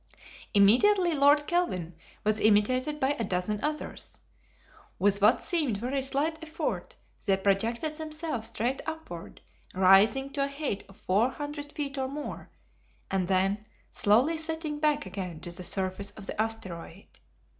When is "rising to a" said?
9.75-10.47